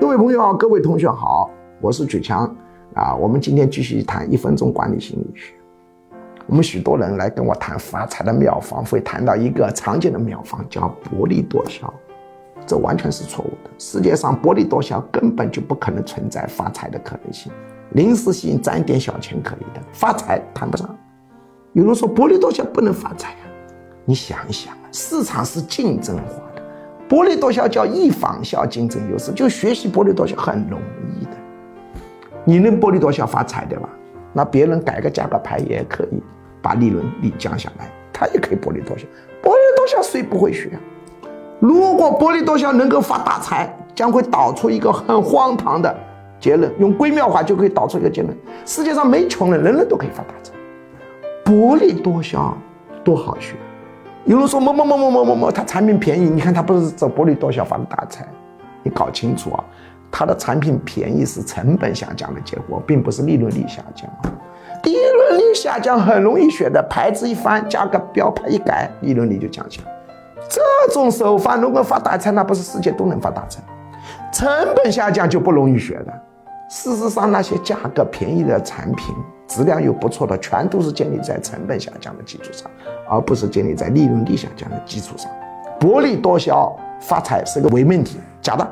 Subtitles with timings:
[0.00, 2.44] 各位朋友好，各位同学好，我是举强
[2.94, 3.14] 啊。
[3.14, 5.54] 我们今天继续谈一分钟管理心理学。
[6.46, 11.92] 我们许多人来跟我谈发财的妙方，会谈到一个常见的妙方，叫薄利多销。
[12.66, 13.70] 这完全是错误的。
[13.78, 17.50] 世界上薄利多销根本就不可能存在发财的可能性，
[17.92, 20.88] 临时性赚点小钱可以的，发财谈不上。
[21.72, 23.48] 有人说薄利多销不能发财啊？
[24.04, 26.42] 你想一想，市场是竞争化，
[27.08, 30.80] 薄利多销叫一仿效，竞争优势，就学习薄利多销很容
[31.18, 31.30] 易的。
[32.44, 33.88] 你能薄利多销发财对吧？
[34.32, 36.22] 那别人改个价格牌也可以
[36.62, 39.04] 把利润率降下来，他也可以薄利多销。
[39.42, 40.70] 薄利多销谁不会学？
[41.60, 45.94] 如果薄利多销能够发大财，将会导出一个很荒唐的
[46.40, 46.72] 结论。
[46.78, 50.52] 用归妙法就可以导出一个结论：世界上没穷人，人人都可以发大财。
[51.44, 52.56] 薄利多销
[53.04, 53.54] 多好学。
[54.24, 58.24] 有人说某某某某某某某，他产品便宜，你看他不是走薄利多销发的大财？
[58.84, 59.64] 你搞清楚啊，
[60.12, 64.08] 他的产品便宜是成本下降的结果，并不是利润率下降。
[64.84, 69.92] 利润率下降很容易学的，牌子一翻，价格标牌一改，利润率就降下来。
[70.48, 70.60] 这
[70.92, 73.60] 种手法如果发大财，那不是世界都能发大财？
[74.32, 76.12] 成本下降就不容易学的。
[76.68, 79.14] 事实上，那些价格便宜的产品，
[79.52, 82.70] 质量又不错的，全都是建立在成本下降的基础上，
[83.06, 85.30] 而不是建立在利润率下降的基础上。
[85.78, 88.66] 薄利多销发财是个伪命题，假的。